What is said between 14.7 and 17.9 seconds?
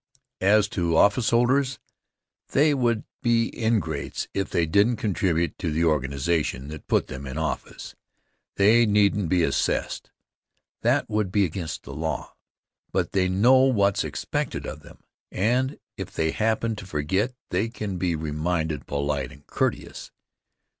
them, and if they happen to forget they